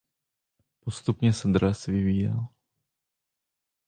[0.79, 2.47] Postupně se dres vyvíjel.